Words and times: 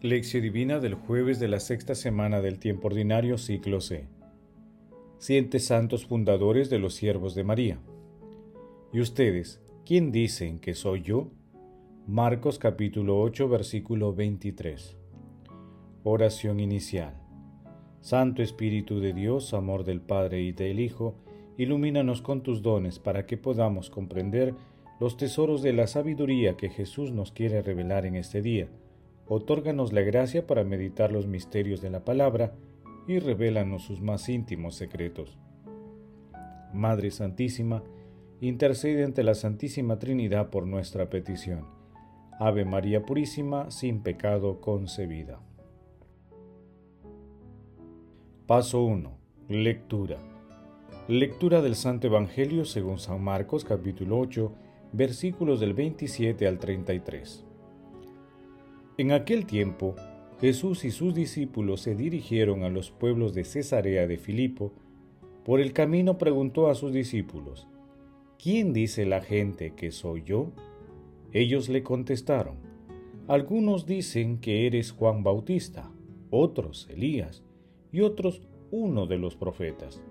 Lección 0.00 0.44
Divina 0.44 0.78
del 0.78 0.94
jueves 0.94 1.40
de 1.40 1.48
la 1.48 1.58
sexta 1.58 1.96
semana 1.96 2.40
del 2.40 2.60
tiempo 2.60 2.86
ordinario, 2.86 3.36
ciclo 3.36 3.80
C. 3.80 4.06
Siete 5.18 5.58
santos 5.58 6.06
fundadores 6.06 6.70
de 6.70 6.78
los 6.78 6.94
siervos 6.94 7.34
de 7.34 7.42
María. 7.42 7.80
¿Y 8.92 9.00
ustedes, 9.00 9.60
quién 9.84 10.12
dicen 10.12 10.60
que 10.60 10.74
soy 10.74 11.02
yo? 11.02 11.32
Marcos 12.06 12.60
capítulo 12.60 13.20
8, 13.20 13.48
versículo 13.48 14.14
23. 14.14 14.96
Oración 16.04 16.60
inicial. 16.60 17.20
Santo 18.00 18.40
Espíritu 18.40 19.00
de 19.00 19.12
Dios, 19.12 19.52
amor 19.52 19.82
del 19.82 20.00
Padre 20.00 20.42
y 20.42 20.52
del 20.52 20.78
Hijo, 20.78 21.16
ilumínanos 21.56 22.22
con 22.22 22.44
tus 22.44 22.62
dones 22.62 23.00
para 23.00 23.26
que 23.26 23.36
podamos 23.36 23.90
comprender 23.90 24.54
los 25.00 25.16
tesoros 25.16 25.60
de 25.60 25.72
la 25.72 25.88
sabiduría 25.88 26.56
que 26.56 26.70
Jesús 26.70 27.10
nos 27.10 27.32
quiere 27.32 27.62
revelar 27.62 28.06
en 28.06 28.14
este 28.14 28.42
día 28.42 28.68
otórganos 29.28 29.92
la 29.92 30.00
gracia 30.00 30.46
para 30.46 30.64
meditar 30.64 31.12
los 31.12 31.26
misterios 31.26 31.80
de 31.80 31.90
la 31.90 32.04
palabra 32.04 32.54
y 33.06 33.18
revélanos 33.18 33.82
sus 33.82 34.00
más 34.00 34.28
íntimos 34.28 34.74
secretos. 34.74 35.38
Madre 36.72 37.10
Santísima, 37.10 37.82
intercede 38.40 39.04
ante 39.04 39.22
la 39.22 39.34
Santísima 39.34 39.98
Trinidad 39.98 40.50
por 40.50 40.66
nuestra 40.66 41.08
petición. 41.10 41.66
Ave 42.38 42.64
María 42.64 43.02
Purísima, 43.02 43.70
sin 43.70 44.02
pecado 44.02 44.60
concebida. 44.60 45.40
Paso 48.46 48.82
1. 48.84 49.18
Lectura. 49.48 50.18
Lectura 51.08 51.62
del 51.62 51.74
Santo 51.74 52.06
Evangelio 52.06 52.64
según 52.64 52.98
San 52.98 53.22
Marcos 53.22 53.64
capítulo 53.64 54.18
8, 54.18 54.52
versículos 54.92 55.58
del 55.58 55.74
27 55.74 56.46
al 56.46 56.58
33. 56.58 57.47
En 58.98 59.12
aquel 59.12 59.46
tiempo, 59.46 59.94
Jesús 60.40 60.84
y 60.84 60.90
sus 60.90 61.14
discípulos 61.14 61.82
se 61.82 61.94
dirigieron 61.94 62.64
a 62.64 62.68
los 62.68 62.90
pueblos 62.90 63.32
de 63.32 63.44
Cesarea 63.44 64.08
de 64.08 64.18
Filipo. 64.18 64.72
Por 65.44 65.60
el 65.60 65.72
camino 65.72 66.18
preguntó 66.18 66.68
a 66.68 66.74
sus 66.74 66.92
discípulos, 66.92 67.68
¿quién 68.42 68.72
dice 68.72 69.06
la 69.06 69.20
gente 69.20 69.72
que 69.76 69.92
soy 69.92 70.24
yo? 70.24 70.50
Ellos 71.32 71.68
le 71.68 71.84
contestaron, 71.84 72.56
algunos 73.28 73.86
dicen 73.86 74.38
que 74.38 74.66
eres 74.66 74.90
Juan 74.90 75.22
Bautista, 75.22 75.92
otros 76.30 76.88
Elías, 76.90 77.44
y 77.92 78.00
otros 78.00 78.42
uno 78.72 79.06
de 79.06 79.18
los 79.18 79.36
profetas. 79.36 80.02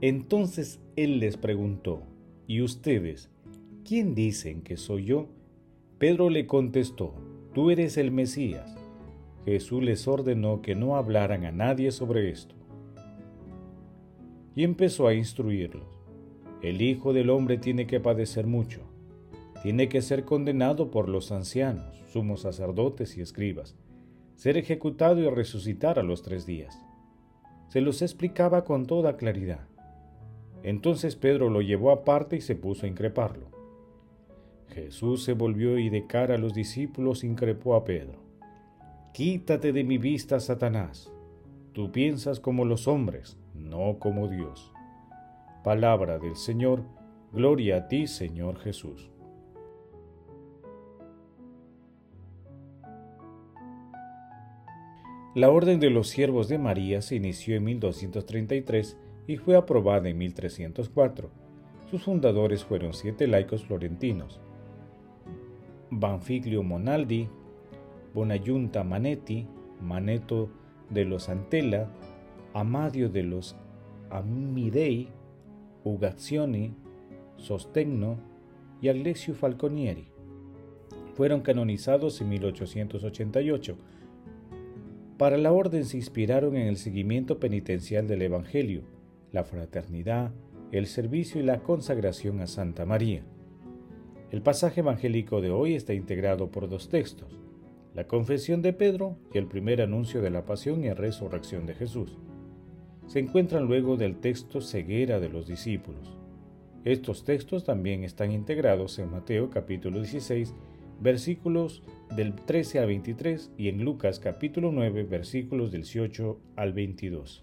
Entonces 0.00 0.78
él 0.94 1.18
les 1.18 1.36
preguntó, 1.36 2.04
¿y 2.46 2.60
ustedes, 2.62 3.30
quién 3.84 4.14
dicen 4.14 4.62
que 4.62 4.76
soy 4.76 5.06
yo? 5.06 5.26
Pedro 5.98 6.30
le 6.30 6.46
contestó, 6.46 7.14
tú 7.56 7.70
eres 7.70 7.96
el 7.96 8.10
Mesías. 8.10 8.76
Jesús 9.46 9.82
les 9.82 10.06
ordenó 10.06 10.60
que 10.60 10.74
no 10.74 10.94
hablaran 10.94 11.46
a 11.46 11.52
nadie 11.52 11.90
sobre 11.90 12.28
esto. 12.28 12.54
Y 14.54 14.62
empezó 14.62 15.08
a 15.08 15.14
instruirlos. 15.14 15.86
El 16.60 16.82
Hijo 16.82 17.14
del 17.14 17.30
Hombre 17.30 17.56
tiene 17.56 17.86
que 17.86 17.98
padecer 17.98 18.46
mucho. 18.46 18.82
Tiene 19.62 19.88
que 19.88 20.02
ser 20.02 20.26
condenado 20.26 20.90
por 20.90 21.08
los 21.08 21.32
ancianos, 21.32 21.96
sumos 22.12 22.42
sacerdotes 22.42 23.16
y 23.16 23.22
escribas, 23.22 23.74
ser 24.34 24.58
ejecutado 24.58 25.20
y 25.20 25.30
resucitar 25.30 25.98
a 25.98 26.02
los 26.02 26.20
tres 26.20 26.44
días. 26.44 26.78
Se 27.68 27.80
los 27.80 28.02
explicaba 28.02 28.66
con 28.66 28.84
toda 28.84 29.16
claridad. 29.16 29.66
Entonces 30.62 31.16
Pedro 31.16 31.48
lo 31.48 31.62
llevó 31.62 31.90
aparte 31.90 32.36
y 32.36 32.42
se 32.42 32.54
puso 32.54 32.84
a 32.84 32.90
increparlo. 32.90 33.55
Jesús 34.68 35.24
se 35.24 35.32
volvió 35.32 35.78
y 35.78 35.88
de 35.88 36.06
cara 36.06 36.34
a 36.34 36.38
los 36.38 36.54
discípulos 36.54 37.24
increpó 37.24 37.74
a 37.74 37.84
Pedro. 37.84 38.20
Quítate 39.12 39.72
de 39.72 39.84
mi 39.84 39.98
vista, 39.98 40.40
Satanás. 40.40 41.12
Tú 41.72 41.92
piensas 41.92 42.40
como 42.40 42.64
los 42.64 42.88
hombres, 42.88 43.38
no 43.54 43.98
como 43.98 44.28
Dios. 44.28 44.72
Palabra 45.64 46.18
del 46.18 46.36
Señor, 46.36 46.82
gloria 47.32 47.76
a 47.76 47.88
ti, 47.88 48.06
Señor 48.06 48.58
Jesús. 48.58 49.10
La 55.34 55.50
Orden 55.50 55.80
de 55.80 55.90
los 55.90 56.08
Siervos 56.08 56.48
de 56.48 56.56
María 56.56 57.02
se 57.02 57.16
inició 57.16 57.56
en 57.56 57.64
1233 57.64 58.96
y 59.26 59.36
fue 59.36 59.56
aprobada 59.56 60.08
en 60.08 60.16
1304. 60.16 61.30
Sus 61.90 62.04
fundadores 62.04 62.64
fueron 62.64 62.94
siete 62.94 63.26
laicos 63.26 63.64
florentinos, 63.64 64.40
Banfiglio 65.90 66.62
Monaldi, 66.62 67.28
Bonayunta 68.12 68.82
Manetti, 68.82 69.46
Maneto 69.80 70.48
de 70.90 71.04
los 71.04 71.28
Antella, 71.28 71.88
Amadio 72.54 73.08
de 73.08 73.22
los 73.22 73.56
Amidei, 74.10 75.08
Ugazioni, 75.84 76.74
Sostegno 77.36 78.18
y 78.80 78.88
Alessio 78.88 79.34
Falconieri. 79.34 80.08
Fueron 81.14 81.40
canonizados 81.40 82.20
en 82.20 82.30
1888. 82.30 83.76
Para 85.18 85.38
la 85.38 85.52
orden 85.52 85.84
se 85.84 85.96
inspiraron 85.96 86.56
en 86.56 86.66
el 86.66 86.76
seguimiento 86.76 87.38
penitencial 87.38 88.06
del 88.06 88.22
Evangelio, 88.22 88.82
la 89.32 89.44
fraternidad, 89.44 90.32
el 90.72 90.86
servicio 90.86 91.40
y 91.40 91.44
la 91.44 91.60
consagración 91.62 92.40
a 92.40 92.46
Santa 92.46 92.84
María. 92.84 93.22
El 94.36 94.42
pasaje 94.42 94.80
evangélico 94.80 95.40
de 95.40 95.50
hoy 95.50 95.74
está 95.74 95.94
integrado 95.94 96.50
por 96.50 96.68
dos 96.68 96.90
textos, 96.90 97.40
la 97.94 98.06
confesión 98.06 98.60
de 98.60 98.74
Pedro 98.74 99.16
y 99.32 99.38
el 99.38 99.46
primer 99.46 99.80
anuncio 99.80 100.20
de 100.20 100.28
la 100.28 100.44
pasión 100.44 100.84
y 100.84 100.92
resurrección 100.92 101.64
de 101.64 101.72
Jesús. 101.72 102.18
Se 103.06 103.18
encuentran 103.18 103.64
luego 103.64 103.96
del 103.96 104.18
texto 104.18 104.60
ceguera 104.60 105.20
de 105.20 105.30
los 105.30 105.46
discípulos. 105.46 106.18
Estos 106.84 107.24
textos 107.24 107.64
también 107.64 108.04
están 108.04 108.30
integrados 108.30 108.98
en 108.98 109.10
Mateo 109.10 109.48
capítulo 109.48 110.00
16, 110.00 110.54
versículos 111.00 111.82
del 112.14 112.34
13 112.34 112.80
al 112.80 112.88
23 112.88 113.52
y 113.56 113.68
en 113.70 113.82
Lucas 113.82 114.18
capítulo 114.18 114.70
9, 114.70 115.04
versículos 115.04 115.72
del 115.72 115.80
18 115.80 116.38
al 116.56 116.74
22. 116.74 117.42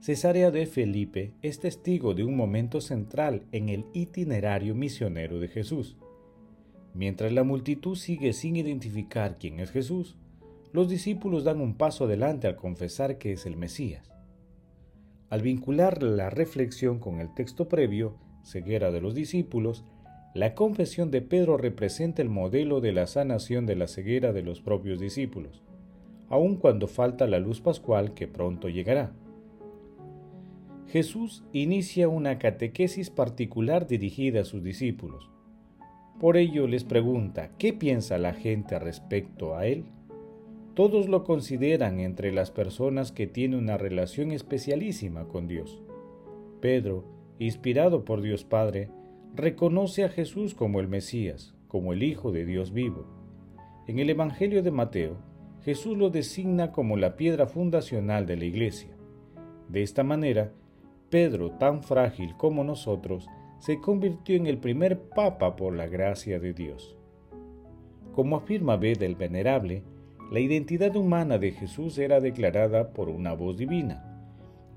Cesarea 0.00 0.52
de 0.52 0.66
Felipe 0.66 1.32
es 1.42 1.58
testigo 1.58 2.14
de 2.14 2.22
un 2.22 2.36
momento 2.36 2.80
central 2.80 3.42
en 3.50 3.68
el 3.68 3.84
itinerario 3.92 4.76
misionero 4.76 5.40
de 5.40 5.48
Jesús. 5.48 5.96
Mientras 6.94 7.32
la 7.32 7.42
multitud 7.42 7.96
sigue 7.96 8.32
sin 8.32 8.54
identificar 8.54 9.38
quién 9.38 9.58
es 9.58 9.72
Jesús, 9.72 10.16
los 10.72 10.88
discípulos 10.88 11.42
dan 11.42 11.60
un 11.60 11.74
paso 11.74 12.04
adelante 12.04 12.46
al 12.46 12.54
confesar 12.54 13.18
que 13.18 13.32
es 13.32 13.44
el 13.44 13.56
Mesías. 13.56 14.12
Al 15.30 15.42
vincular 15.42 16.00
la 16.02 16.30
reflexión 16.30 17.00
con 17.00 17.20
el 17.20 17.34
texto 17.34 17.68
previo, 17.68 18.16
ceguera 18.44 18.92
de 18.92 19.00
los 19.00 19.16
discípulos, 19.16 19.84
la 20.32 20.54
confesión 20.54 21.10
de 21.10 21.22
Pedro 21.22 21.56
representa 21.56 22.22
el 22.22 22.28
modelo 22.28 22.80
de 22.80 22.92
la 22.92 23.08
sanación 23.08 23.66
de 23.66 23.74
la 23.74 23.88
ceguera 23.88 24.32
de 24.32 24.42
los 24.42 24.60
propios 24.60 25.00
discípulos, 25.00 25.60
aun 26.28 26.56
cuando 26.56 26.86
falta 26.86 27.26
la 27.26 27.40
luz 27.40 27.60
pascual 27.60 28.14
que 28.14 28.28
pronto 28.28 28.68
llegará. 28.68 29.12
Jesús 30.88 31.44
inicia 31.52 32.08
una 32.08 32.38
catequesis 32.38 33.10
particular 33.10 33.86
dirigida 33.86 34.40
a 34.40 34.44
sus 34.44 34.62
discípulos. 34.62 35.30
Por 36.18 36.38
ello 36.38 36.66
les 36.66 36.82
pregunta, 36.84 37.50
¿qué 37.58 37.74
piensa 37.74 38.16
la 38.16 38.32
gente 38.32 38.78
respecto 38.78 39.54
a 39.54 39.66
Él? 39.66 39.84
Todos 40.72 41.08
lo 41.08 41.24
consideran 41.24 42.00
entre 42.00 42.32
las 42.32 42.50
personas 42.50 43.12
que 43.12 43.26
tienen 43.26 43.58
una 43.58 43.76
relación 43.76 44.32
especialísima 44.32 45.28
con 45.28 45.46
Dios. 45.46 45.82
Pedro, 46.62 47.04
inspirado 47.38 48.06
por 48.06 48.22
Dios 48.22 48.44
Padre, 48.44 48.88
reconoce 49.34 50.04
a 50.04 50.08
Jesús 50.08 50.54
como 50.54 50.80
el 50.80 50.88
Mesías, 50.88 51.54
como 51.68 51.92
el 51.92 52.02
Hijo 52.02 52.32
de 52.32 52.46
Dios 52.46 52.72
vivo. 52.72 53.06
En 53.86 53.98
el 53.98 54.08
Evangelio 54.08 54.62
de 54.62 54.70
Mateo, 54.70 55.18
Jesús 55.64 55.98
lo 55.98 56.08
designa 56.08 56.72
como 56.72 56.96
la 56.96 57.16
piedra 57.16 57.46
fundacional 57.46 58.24
de 58.24 58.36
la 58.36 58.46
Iglesia. 58.46 58.96
De 59.68 59.82
esta 59.82 60.02
manera, 60.02 60.52
Pedro, 61.10 61.52
tan 61.52 61.82
frágil 61.82 62.36
como 62.36 62.64
nosotros, 62.64 63.28
se 63.58 63.80
convirtió 63.80 64.36
en 64.36 64.46
el 64.46 64.58
primer 64.58 65.08
papa 65.08 65.56
por 65.56 65.74
la 65.74 65.86
gracia 65.86 66.38
de 66.38 66.52
Dios. 66.52 66.96
Como 68.12 68.36
afirma 68.36 68.76
Beda 68.76 69.06
el 69.06 69.14
Venerable, 69.14 69.82
la 70.30 70.40
identidad 70.40 70.94
humana 70.96 71.38
de 71.38 71.52
Jesús 71.52 71.96
era 71.98 72.20
declarada 72.20 72.92
por 72.92 73.08
una 73.08 73.32
voz 73.32 73.56
divina, 73.56 74.04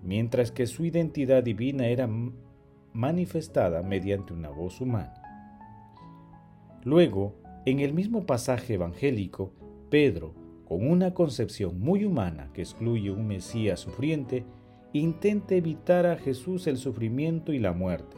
mientras 0.03 0.51
que 0.51 0.65
su 0.65 0.85
identidad 0.85 1.43
divina 1.43 1.87
era 1.87 2.09
manifestada 2.93 3.83
mediante 3.83 4.33
una 4.33 4.49
voz 4.49 4.79
humana. 4.79 5.21
Luego, 6.83 7.35
en 7.65 7.79
el 7.79 7.93
mismo 7.93 8.25
pasaje 8.25 8.75
evangélico, 8.75 9.53
Pedro, 9.89 10.33
con 10.65 10.89
una 10.89 11.13
concepción 11.13 11.79
muy 11.79 12.05
humana 12.05 12.49
que 12.53 12.61
excluye 12.61 13.11
un 13.11 13.27
Mesías 13.27 13.81
sufriente, 13.81 14.45
intenta 14.99 15.55
evitar 15.55 16.05
a 16.05 16.17
Jesús 16.17 16.67
el 16.67 16.77
sufrimiento 16.77 17.53
y 17.53 17.59
la 17.59 17.73
muerte. 17.73 18.17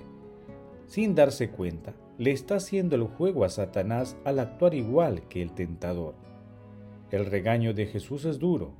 Sin 0.88 1.16
darse 1.16 1.50
cuenta, 1.50 1.94
le 2.18 2.32
está 2.32 2.56
haciendo 2.56 2.96
el 2.96 3.04
juego 3.04 3.46
a 3.46 3.50
Satanás 3.50 4.18
al 4.26 4.40
actuar 4.40 4.74
igual 4.74 5.28
que 5.28 5.42
el 5.42 5.54
tentador. 5.54 6.16
El 7.12 7.26
regaño 7.26 7.74
de 7.74 7.86
Jesús 7.86 8.26
es 8.26 8.40
duro, 8.40 8.74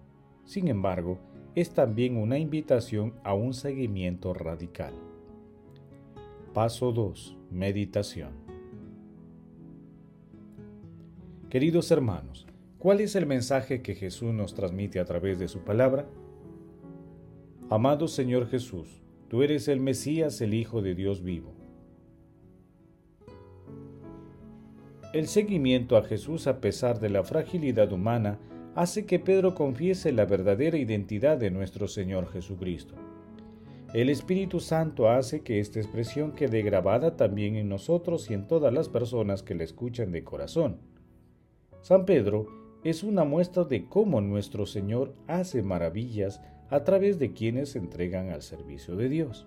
sin 0.46 0.68
embargo, 0.68 1.20
es 1.56 1.72
también 1.72 2.18
una 2.18 2.40
invitación 2.40 3.14
a 3.24 3.34
un 3.34 3.54
seguimiento 3.54 4.34
radical. 4.34 4.94
Paso 6.54 6.92
2. 6.92 7.38
Meditación. 7.52 8.32
Queridos 11.50 11.92
hermanos, 11.92 12.48
¿cuál 12.80 13.02
es 13.02 13.16
el 13.16 13.28
mensaje 13.28 13.84
que 13.84 13.94
Jesús 13.94 14.34
nos 14.34 14.56
transmite 14.56 15.00
a 15.00 15.06
través 15.06 15.38
de 15.38 15.48
su 15.48 15.60
palabra? 15.60 16.08
Amado 17.74 18.08
Señor 18.08 18.50
Jesús, 18.50 19.02
tú 19.30 19.42
eres 19.42 19.68
el 19.68 19.80
Mesías, 19.80 20.40
el 20.42 20.54
Hijo 20.54 20.84
de 20.84 20.94
Dios 20.94 21.24
vivo. 21.24 21.56
El 25.12 25.28
seguimiento 25.28 25.98
a 25.98 26.04
Jesús 26.04 26.46
a 26.46 26.62
pesar 26.62 27.00
de 27.00 27.10
la 27.10 27.24
fragilidad 27.24 27.92
humana 27.92 28.38
hace 28.76 29.08
que 29.08 29.18
Pedro 29.18 29.56
confiese 29.56 30.12
la 30.12 30.26
verdadera 30.26 30.78
identidad 30.78 31.40
de 31.40 31.50
nuestro 31.50 31.88
Señor 31.88 32.28
Jesucristo. 32.32 32.94
El 33.96 34.10
Espíritu 34.10 34.60
Santo 34.60 35.10
hace 35.10 35.42
que 35.42 35.60
esta 35.60 35.80
expresión 35.80 36.34
quede 36.34 36.62
grabada 36.62 37.18
también 37.18 37.56
en 37.56 37.70
nosotros 37.70 38.30
y 38.30 38.36
en 38.36 38.48
todas 38.48 38.72
las 38.72 38.88
personas 38.88 39.42
que 39.42 39.56
la 39.56 39.64
escuchan 39.64 40.12
de 40.12 40.24
corazón. 40.24 40.78
San 41.82 42.06
Pedro 42.06 42.46
es 42.84 43.02
una 43.02 43.24
muestra 43.24 43.64
de 43.64 43.90
cómo 43.90 44.22
nuestro 44.22 44.68
Señor 44.68 45.16
hace 45.26 45.64
maravillas 45.64 46.40
a 46.74 46.84
través 46.84 47.20
de 47.20 47.34
quienes 47.34 47.70
se 47.70 47.78
entregan 47.78 48.32
al 48.32 48.42
servicio 48.42 48.96
de 48.96 49.08
Dios. 49.08 49.46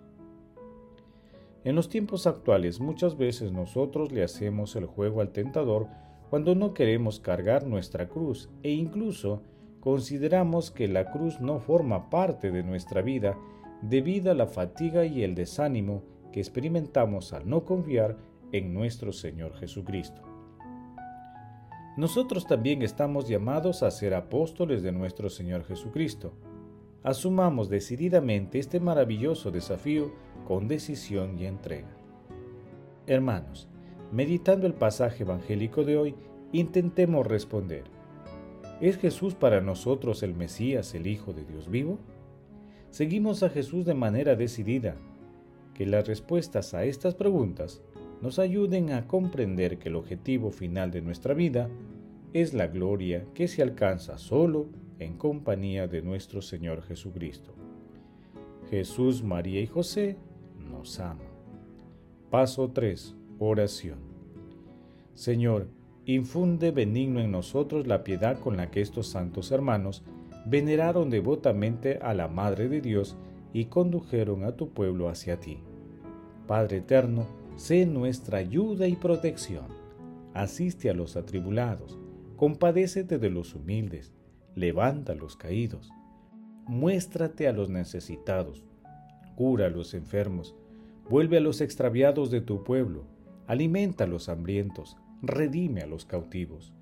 En 1.65 1.75
los 1.75 1.89
tiempos 1.89 2.29
actuales 2.29 2.79
muchas 2.79 3.17
veces 3.17 3.51
nosotros 3.51 4.13
le 4.13 4.23
hacemos 4.23 4.77
el 4.77 4.87
juego 4.87 5.21
al 5.21 5.31
tentador 5.33 5.89
cuando 6.31 6.55
no 6.55 6.73
queremos 6.73 7.19
cargar 7.19 7.67
nuestra 7.67 8.09
cruz 8.09 8.49
e 8.63 8.71
incluso 8.71 9.43
consideramos 9.81 10.71
que 10.71 10.87
la 10.87 11.11
cruz 11.11 11.41
no 11.41 11.59
forma 11.59 12.11
parte 12.11 12.53
de 12.53 12.63
nuestra 12.63 13.03
vida 13.03 13.37
debido 13.83 14.31
a 14.31 14.35
la 14.35 14.47
fatiga 14.47 15.05
y 15.05 15.25
el 15.25 15.35
desánimo 15.35 16.05
que 16.33 16.39
experimentamos 16.39 17.33
al 17.33 17.49
no 17.49 17.65
confiar 17.65 18.17
en 18.53 18.73
nuestro 18.73 19.13
Señor 19.13 19.57
Jesucristo. 19.57 20.23
Nosotros 21.97 22.47
también 22.47 22.83
estamos 22.83 23.27
llamados 23.29 23.83
a 23.83 23.91
ser 23.91 24.15
apóstoles 24.15 24.85
de 24.85 24.93
nuestro 24.93 25.29
Señor 25.29 25.65
Jesucristo. 25.65 26.35
Asumamos 27.03 27.69
decididamente 27.69 28.59
este 28.59 28.81
maravilloso 28.81 29.51
desafío 29.51 30.13
con 30.47 30.69
decisión 30.69 31.39
y 31.39 31.47
entrega. 31.47 31.89
Hermanos, 33.07 33.69
meditando 34.13 34.67
el 34.67 34.75
pasaje 34.75 35.23
evangélico 35.23 35.85
de 35.85 35.97
hoy, 35.97 36.15
intentemos 36.53 37.27
responder. 37.27 37.85
¿Es 38.81 38.99
Jesús 38.99 39.35
para 39.35 39.61
nosotros 39.61 40.23
el 40.23 40.35
Mesías, 40.35 40.95
el 40.95 41.07
Hijo 41.07 41.33
de 41.33 41.45
Dios 41.45 41.69
vivo? 41.69 41.99
seguimos 42.97 43.43
a 43.43 43.51
Jesús 43.51 43.85
de 43.85 43.93
manera 43.93 44.37
decidida. 44.37 44.97
Que 45.75 45.85
las 45.85 46.09
respuestas 46.09 46.73
a 46.73 46.85
estas 46.85 47.15
preguntas 47.15 47.83
nos 48.23 48.39
ayuden 48.39 48.91
a 48.93 49.07
comprender 49.07 49.79
que 49.79 49.91
el 49.91 49.97
objetivo 49.97 50.51
final 50.51 50.91
de 50.91 51.03
nuestra 51.03 51.35
vida 51.35 51.69
es 52.43 52.53
la 52.53 52.67
gloria 52.67 53.25
que 53.33 53.49
se 53.49 53.63
alcanza 53.63 54.19
solo 54.19 54.67
en 54.99 55.17
compañía 55.17 55.89
de 55.89 56.03
nuestro 56.03 56.43
Señor 56.43 56.83
Jesucristo. 56.83 57.55
Jesús, 58.69 59.23
María 59.23 59.59
y 59.63 59.67
José 59.67 60.19
nos 60.71 61.01
aman. 61.01 61.29
Paso 62.29 62.71
3. 62.73 63.15
Oración. 63.39 64.01
Señor, 65.15 65.69
infunde 66.05 66.73
benigno 66.73 67.21
en 67.21 67.31
nosotros 67.31 67.87
la 67.87 68.05
piedad 68.05 68.39
con 68.39 68.59
la 68.59 68.71
que 68.71 68.83
estos 68.83 69.07
santos 69.07 69.51
hermanos 69.51 70.03
veneraron 70.45 71.09
devotamente 71.09 72.01
a 72.03 72.13
la 72.13 72.29
Madre 72.29 72.69
de 72.69 72.83
Dios 72.83 73.17
y 73.55 73.65
condujeron 73.65 74.45
a 74.45 74.57
tu 74.57 74.69
pueblo 74.69 75.09
hacia 75.09 75.41
ti. 75.41 75.61
Padre 76.47 76.79
eterno, 76.79 77.27
sé 77.57 77.87
nuestra 77.87 78.37
ayuda 78.37 78.87
y 78.89 78.95
protección. 78.95 79.69
Asiste 80.35 80.91
a 80.91 80.93
los 80.93 81.17
atribulados, 81.17 81.99
compadécete 82.37 83.19
de 83.19 83.31
los 83.31 83.55
humildes, 83.55 84.13
levanta 84.55 85.13
a 85.13 85.17
los 85.17 85.37
caídos, 85.37 85.91
muéstrate 86.67 87.49
a 87.49 87.53
los 87.53 87.69
necesitados, 87.69 88.65
cura 89.35 89.67
a 89.67 89.71
los 89.71 89.95
enfermos, 89.95 90.55
vuelve 91.09 91.39
a 91.39 91.41
los 91.41 91.61
extraviados 91.61 92.31
de 92.31 92.41
tu 92.41 92.65
pueblo, 92.65 93.05
alimenta 93.47 94.05
a 94.05 94.07
los 94.07 94.29
hambrientos, 94.29 94.97
redime 95.23 95.83
a 95.83 95.87
los 95.87 96.05
cautivos 96.05 96.73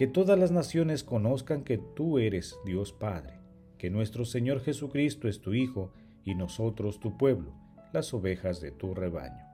que 0.00 0.06
todas 0.06 0.38
las 0.38 0.50
naciones 0.50 1.04
conozcan 1.04 1.62
que 1.62 1.76
tú 1.76 2.18
eres 2.18 2.58
Dios 2.64 2.90
Padre, 2.90 3.34
que 3.76 3.90
nuestro 3.90 4.24
Señor 4.24 4.60
Jesucristo 4.60 5.28
es 5.28 5.42
tu 5.42 5.52
Hijo 5.52 5.92
y 6.24 6.34
nosotros 6.34 7.00
tu 7.00 7.18
pueblo, 7.18 7.52
las 7.92 8.14
ovejas 8.14 8.62
de 8.62 8.70
tu 8.70 8.94
rebaño. 8.94 9.44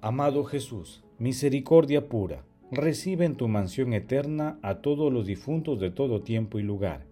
Amado 0.00 0.44
Jesús, 0.44 1.04
misericordia 1.18 2.08
pura, 2.08 2.46
recibe 2.70 3.24
en 3.24 3.36
tu 3.36 3.48
mansión 3.48 3.92
eterna 3.92 4.58
a 4.62 4.76
todos 4.76 5.12
los 5.12 5.26
difuntos 5.26 5.80
de 5.80 5.90
todo 5.90 6.22
tiempo 6.22 6.58
y 6.58 6.62
lugar, 6.62 7.06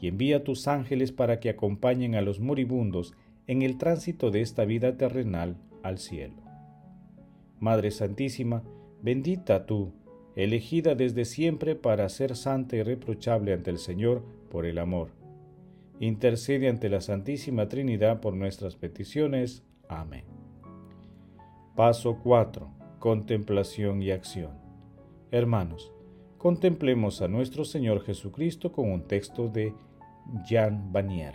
y 0.00 0.08
envía 0.08 0.44
tus 0.44 0.68
ángeles 0.68 1.12
para 1.12 1.40
que 1.40 1.50
acompañen 1.50 2.14
a 2.14 2.22
los 2.22 2.40
moribundos 2.40 3.14
en 3.46 3.62
el 3.62 3.78
tránsito 3.78 4.30
de 4.30 4.40
esta 4.40 4.64
vida 4.64 4.96
terrenal 4.96 5.56
al 5.82 5.98
cielo. 5.98 6.42
Madre 7.60 7.90
Santísima, 7.90 8.62
bendita 9.02 9.66
tú, 9.66 9.92
elegida 10.36 10.94
desde 10.94 11.24
siempre 11.24 11.74
para 11.74 12.08
ser 12.08 12.36
santa 12.36 12.76
y 12.76 12.82
reprochable 12.82 13.52
ante 13.52 13.70
el 13.70 13.78
Señor 13.78 14.24
por 14.50 14.66
el 14.66 14.78
amor. 14.78 15.10
Intercede 16.00 16.68
ante 16.68 16.88
la 16.88 17.00
Santísima 17.00 17.68
Trinidad 17.68 18.20
por 18.20 18.34
nuestras 18.34 18.76
peticiones. 18.76 19.62
Amén. 19.88 20.24
Paso 21.76 22.18
4. 22.22 22.68
Contemplación 22.98 24.02
y 24.02 24.10
acción. 24.10 24.63
Hermanos, 25.30 25.92
contemplemos 26.38 27.22
a 27.22 27.28
nuestro 27.28 27.64
Señor 27.64 28.02
Jesucristo 28.02 28.72
con 28.72 28.90
un 28.90 29.06
texto 29.08 29.48
de 29.48 29.74
Jean 30.48 30.92
Vanier. 30.92 31.34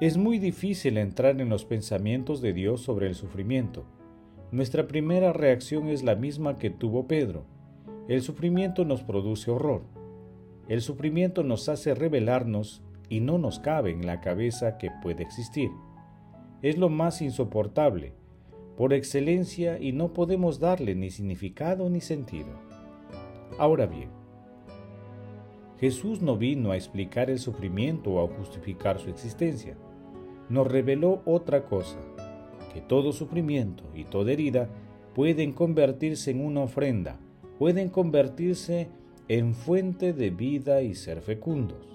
Es 0.00 0.16
muy 0.16 0.38
difícil 0.38 0.98
entrar 0.98 1.40
en 1.40 1.48
los 1.48 1.64
pensamientos 1.64 2.40
de 2.40 2.52
Dios 2.52 2.80
sobre 2.80 3.06
el 3.06 3.14
sufrimiento 3.14 3.84
nuestra 4.52 4.88
primera 4.88 5.32
reacción 5.32 5.88
es 5.88 6.02
la 6.02 6.16
misma 6.16 6.58
que 6.58 6.70
tuvo 6.70 7.06
Pedro. 7.06 7.44
El 8.08 8.20
sufrimiento 8.20 8.84
nos 8.84 9.00
produce 9.04 9.48
horror. 9.48 9.82
El 10.66 10.80
sufrimiento 10.80 11.44
nos 11.44 11.68
hace 11.68 11.94
rebelarnos 11.94 12.82
y 13.08 13.20
no 13.20 13.38
nos 13.38 13.60
cabe 13.60 13.92
en 13.92 14.04
la 14.06 14.20
cabeza 14.20 14.76
que 14.76 14.90
puede 15.02 15.22
existir. 15.22 15.70
Es 16.62 16.78
lo 16.78 16.88
más 16.88 17.22
insoportable, 17.22 18.12
por 18.80 18.94
excelencia, 18.94 19.78
y 19.78 19.92
no 19.92 20.14
podemos 20.14 20.58
darle 20.58 20.94
ni 20.94 21.10
significado 21.10 21.90
ni 21.90 22.00
sentido. 22.00 22.48
Ahora 23.58 23.84
bien, 23.84 24.08
Jesús 25.78 26.22
no 26.22 26.38
vino 26.38 26.70
a 26.70 26.78
explicar 26.78 27.28
el 27.28 27.38
sufrimiento 27.40 28.12
o 28.12 28.24
a 28.24 28.34
justificar 28.38 28.98
su 28.98 29.10
existencia. 29.10 29.76
Nos 30.48 30.66
reveló 30.66 31.20
otra 31.26 31.66
cosa, 31.66 31.98
que 32.72 32.80
todo 32.80 33.12
sufrimiento 33.12 33.84
y 33.94 34.04
toda 34.04 34.32
herida 34.32 34.70
pueden 35.14 35.52
convertirse 35.52 36.30
en 36.30 36.42
una 36.42 36.62
ofrenda, 36.62 37.20
pueden 37.58 37.90
convertirse 37.90 38.88
en 39.28 39.52
fuente 39.52 40.14
de 40.14 40.30
vida 40.30 40.80
y 40.80 40.94
ser 40.94 41.20
fecundos. 41.20 41.86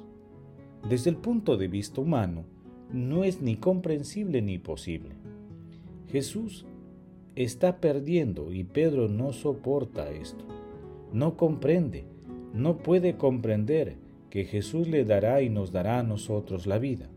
Desde 0.87 1.09
el 1.09 1.15
punto 1.15 1.57
de 1.57 1.67
vista 1.67 1.99
humano, 1.99 2.45
no 2.93 3.23
es 3.23 3.41
ni 3.41 3.55
comprensible 3.55 4.43
ni 4.43 4.59
posible. 4.59 5.15
Jesús 6.11 6.67
está 7.35 7.77
perdiendo 7.77 8.51
y 8.51 8.63
Pedro 8.63 9.07
no 9.07 9.33
soporta 9.33 10.09
esto. 10.11 10.45
No 11.13 11.37
comprende, 11.37 12.05
no 12.53 12.77
puede 12.77 13.15
comprender 13.15 13.97
que 14.29 14.45
Jesús 14.45 14.87
le 14.87 15.05
dará 15.05 15.41
y 15.41 15.49
nos 15.49 15.71
dará 15.71 15.99
a 15.99 16.03
nosotros 16.03 16.67
la 16.67 16.79
vida 16.79 17.09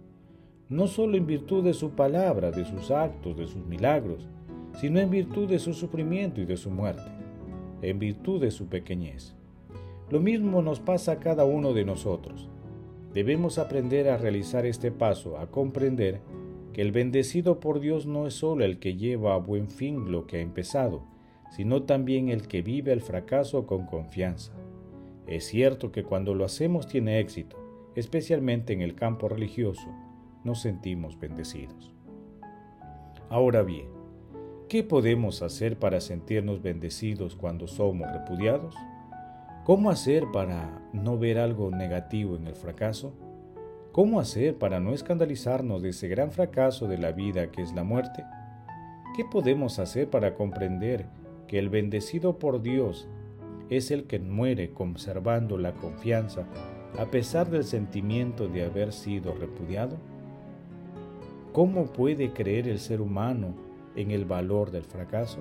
no 0.68 0.86
solo 0.86 1.16
en 1.16 1.26
virtud 1.26 1.64
de 1.64 1.72
su 1.72 1.90
palabra, 1.90 2.50
de 2.50 2.64
sus 2.66 2.90
actos, 2.90 3.36
de 3.36 3.46
sus 3.46 3.64
milagros, 3.64 4.28
sino 4.78 5.00
en 5.00 5.10
virtud 5.10 5.48
de 5.48 5.58
su 5.58 5.72
sufrimiento 5.72 6.40
y 6.40 6.44
de 6.44 6.56
su 6.56 6.70
muerte, 6.70 7.10
en 7.80 7.98
virtud 7.98 8.40
de 8.40 8.50
su 8.50 8.66
pequeñez. 8.66 9.34
Lo 10.10 10.20
mismo 10.20 10.60
nos 10.60 10.80
pasa 10.80 11.12
a 11.12 11.20
cada 11.20 11.44
uno 11.44 11.72
de 11.72 11.84
nosotros. 11.84 12.48
Debemos 13.14 13.58
aprender 13.58 14.10
a 14.10 14.18
realizar 14.18 14.66
este 14.66 14.90
paso, 14.90 15.38
a 15.38 15.50
comprender 15.50 16.20
que 16.72 16.82
el 16.82 16.92
bendecido 16.92 17.60
por 17.60 17.80
Dios 17.80 18.06
no 18.06 18.26
es 18.26 18.34
solo 18.34 18.64
el 18.64 18.78
que 18.78 18.96
lleva 18.96 19.34
a 19.34 19.38
buen 19.38 19.70
fin 19.70 20.12
lo 20.12 20.26
que 20.26 20.38
ha 20.38 20.40
empezado, 20.40 21.02
sino 21.50 21.82
también 21.82 22.28
el 22.28 22.46
que 22.46 22.62
vive 22.62 22.92
el 22.92 23.00
fracaso 23.00 23.66
con 23.66 23.86
confianza. 23.86 24.52
Es 25.26 25.44
cierto 25.44 25.92
que 25.92 26.04
cuando 26.04 26.34
lo 26.34 26.44
hacemos 26.44 26.86
tiene 26.86 27.20
éxito, 27.20 27.56
especialmente 27.94 28.72
en 28.72 28.80
el 28.80 28.94
campo 28.94 29.28
religioso, 29.28 29.88
nos 30.44 30.60
sentimos 30.60 31.18
bendecidos. 31.18 31.92
Ahora 33.28 33.62
bien, 33.62 33.88
¿qué 34.68 34.82
podemos 34.82 35.42
hacer 35.42 35.78
para 35.78 36.00
sentirnos 36.00 36.62
bendecidos 36.62 37.34
cuando 37.34 37.66
somos 37.66 38.10
repudiados? 38.12 38.74
¿Cómo 39.64 39.90
hacer 39.90 40.24
para 40.32 40.82
no 40.94 41.18
ver 41.18 41.38
algo 41.38 41.70
negativo 41.70 42.36
en 42.36 42.46
el 42.46 42.54
fracaso? 42.54 43.12
¿Cómo 43.98 44.20
hacer 44.20 44.56
para 44.56 44.78
no 44.78 44.94
escandalizarnos 44.94 45.82
de 45.82 45.88
ese 45.88 46.06
gran 46.06 46.30
fracaso 46.30 46.86
de 46.86 46.98
la 46.98 47.10
vida 47.10 47.50
que 47.50 47.62
es 47.62 47.72
la 47.72 47.82
muerte? 47.82 48.22
¿Qué 49.16 49.24
podemos 49.24 49.80
hacer 49.80 50.08
para 50.08 50.36
comprender 50.36 51.06
que 51.48 51.58
el 51.58 51.68
bendecido 51.68 52.38
por 52.38 52.62
Dios 52.62 53.08
es 53.70 53.90
el 53.90 54.04
que 54.04 54.20
muere 54.20 54.70
conservando 54.70 55.58
la 55.58 55.72
confianza 55.72 56.46
a 56.96 57.06
pesar 57.06 57.50
del 57.50 57.64
sentimiento 57.64 58.46
de 58.46 58.66
haber 58.66 58.92
sido 58.92 59.34
repudiado? 59.34 59.96
¿Cómo 61.52 61.86
puede 61.86 62.32
creer 62.32 62.68
el 62.68 62.78
ser 62.78 63.00
humano 63.00 63.56
en 63.96 64.12
el 64.12 64.24
valor 64.26 64.70
del 64.70 64.84
fracaso? 64.84 65.40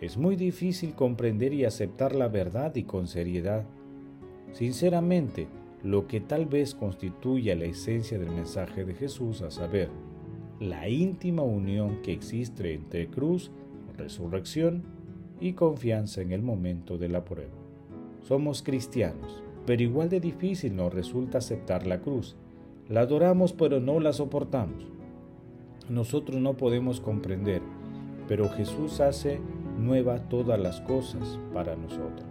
Es 0.00 0.16
muy 0.16 0.36
difícil 0.36 0.94
comprender 0.94 1.52
y 1.52 1.64
aceptar 1.64 2.14
la 2.14 2.28
verdad 2.28 2.76
y 2.76 2.84
con 2.84 3.08
seriedad. 3.08 3.64
Sinceramente, 4.52 5.48
lo 5.84 6.06
que 6.06 6.18
tal 6.20 6.46
vez 6.46 6.74
constituye 6.74 7.54
la 7.54 7.66
esencia 7.66 8.18
del 8.18 8.30
mensaje 8.30 8.86
de 8.86 8.94
Jesús, 8.94 9.42
a 9.42 9.50
saber, 9.50 9.90
la 10.58 10.88
íntima 10.88 11.42
unión 11.42 12.00
que 12.02 12.12
existe 12.12 12.72
entre 12.72 13.08
cruz, 13.08 13.50
resurrección 13.98 14.82
y 15.40 15.52
confianza 15.52 16.22
en 16.22 16.32
el 16.32 16.42
momento 16.42 16.96
de 16.96 17.10
la 17.10 17.24
prueba. 17.26 17.52
Somos 18.22 18.62
cristianos, 18.62 19.42
pero 19.66 19.82
igual 19.82 20.08
de 20.08 20.20
difícil 20.20 20.74
nos 20.74 20.92
resulta 20.92 21.38
aceptar 21.38 21.86
la 21.86 22.00
cruz. 22.00 22.34
La 22.88 23.00
adoramos 23.00 23.52
pero 23.52 23.78
no 23.78 24.00
la 24.00 24.14
soportamos. 24.14 24.86
Nosotros 25.90 26.40
no 26.40 26.56
podemos 26.56 27.00
comprender, 27.00 27.60
pero 28.26 28.48
Jesús 28.48 29.00
hace 29.00 29.38
nueva 29.78 30.30
todas 30.30 30.58
las 30.58 30.80
cosas 30.80 31.38
para 31.52 31.76
nosotros. 31.76 32.24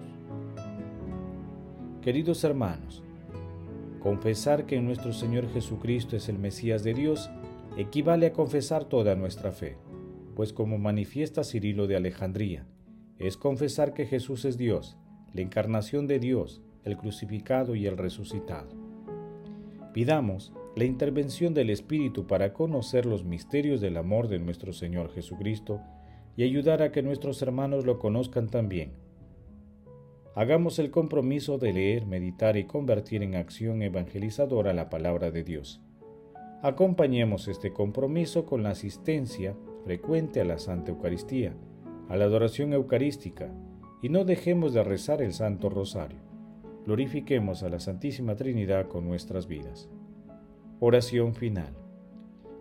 Queridos 2.02 2.44
hermanos, 2.44 3.03
confesar 4.04 4.66
que 4.66 4.82
nuestro 4.82 5.14
Señor 5.14 5.48
Jesucristo 5.54 6.18
es 6.18 6.28
el 6.28 6.38
Mesías 6.38 6.84
de 6.84 6.94
Dios 6.94 7.30
equivale 7.78 8.28
a 8.28 8.34
confesar 8.34 8.84
toda 8.84 9.16
nuestra 9.16 9.54
fe, 9.54 9.78
pues 10.36 10.52
como 10.52 10.78
manifiesta 10.78 11.46
Cirilo 11.46 11.88
de 11.88 11.96
Alejandría, 11.96 12.68
es 13.18 13.38
confesar 13.38 13.94
que 13.94 14.06
Jesús 14.06 14.44
es 14.44 14.58
Dios, 14.58 14.98
la 15.34 15.40
encarnación 15.40 16.06
de 16.06 16.20
Dios, 16.20 16.62
el 16.84 16.98
crucificado 16.98 17.76
y 17.76 17.88
el 17.88 17.98
resucitado. 17.98 18.76
Pidamos 19.94 20.52
la 20.76 20.84
intervención 20.84 21.54
del 21.54 21.70
Espíritu 21.70 22.28
para 22.28 22.52
conocer 22.52 23.06
los 23.06 23.24
misterios 23.24 23.80
del 23.80 23.96
amor 23.96 24.28
de 24.28 24.40
nuestro 24.40 24.74
Señor 24.74 25.14
Jesucristo 25.14 25.80
y 26.36 26.44
ayudar 26.44 26.82
a 26.82 26.92
que 26.92 27.04
nuestros 27.04 27.42
hermanos 27.42 27.86
lo 27.86 28.00
conozcan 28.00 28.50
también. 28.50 29.03
Hagamos 30.36 30.80
el 30.80 30.90
compromiso 30.90 31.60
de 31.60 31.74
leer, 31.74 32.08
meditar 32.08 32.58
y 32.58 32.64
convertir 32.64 33.22
en 33.22 33.36
acción 33.36 33.84
evangelizadora 33.84 34.74
la 34.74 34.90
palabra 34.90 35.30
de 35.30 35.44
Dios. 35.44 35.80
Acompañemos 36.64 37.48
este 37.48 37.72
compromiso 37.72 38.44
con 38.48 38.64
la 38.64 38.72
asistencia 38.72 39.56
frecuente 39.84 40.42
a 40.42 40.46
la 40.46 40.58
Santa 40.58 40.90
Eucaristía, 40.90 41.54
a 42.10 42.16
la 42.16 42.26
adoración 42.26 42.74
eucarística, 42.74 43.54
y 44.02 44.10
no 44.10 44.26
dejemos 44.26 44.74
de 44.74 44.84
rezar 44.84 45.22
el 45.22 45.34
Santo 45.34 45.70
Rosario. 45.70 46.20
Glorifiquemos 46.84 47.62
a 47.62 47.70
la 47.70 47.80
Santísima 47.80 48.36
Trinidad 48.36 48.88
con 48.88 49.08
nuestras 49.08 49.46
vidas. 49.46 49.88
Oración 50.80 51.36
final. 51.36 51.76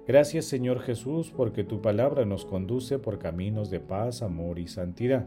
Gracias 0.07 0.45
Señor 0.45 0.81
Jesús 0.81 1.33
porque 1.35 1.65
tu 1.65 1.81
palabra 1.81 2.27
nos 2.27 2.45
conduce 2.45 2.99
por 2.99 3.19
caminos 3.19 3.71
de 3.71 3.81
paz, 3.81 4.21
amor 4.21 4.59
y 4.59 4.69
santidad. 4.69 5.27